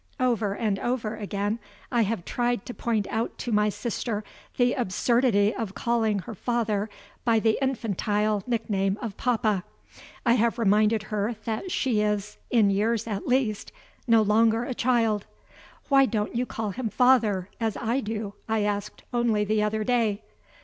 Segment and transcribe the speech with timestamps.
[0.19, 1.59] Over and over again
[1.91, 4.23] I have tried to point out to my sister
[4.57, 6.89] the absurdity of calling her father
[7.23, 9.63] by the infantile nickname of papa.
[10.25, 13.71] I have reminded her that she is (in years, at least)
[14.07, 15.27] no longer a child.
[15.87, 20.23] "Why don't you call him father, as I do?" I asked only the other day.